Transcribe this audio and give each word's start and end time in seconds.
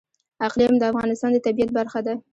اقلیم 0.47 0.73
د 0.77 0.83
افغانستان 0.91 1.29
د 1.33 1.37
طبیعت 1.45 1.69
برخه 1.77 1.99
ده. 2.05 2.13